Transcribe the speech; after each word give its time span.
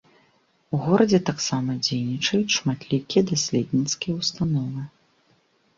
У 0.77 0.79
горадзе 0.85 1.19
таксама 1.29 1.75
дзейнічаюць 1.85 2.55
шматлікія 2.57 3.21
даследніцкія 3.35 4.13
ўстановы. 4.25 4.81